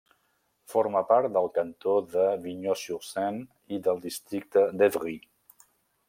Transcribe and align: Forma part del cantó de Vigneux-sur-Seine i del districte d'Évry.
Forma 0.73 1.01
part 1.09 1.29
del 1.33 1.49
cantó 1.57 1.93
de 2.13 2.23
Vigneux-sur-Seine 2.45 3.75
i 3.77 3.79
del 3.89 4.01
districte 4.09 4.65
d'Évry. 4.81 5.13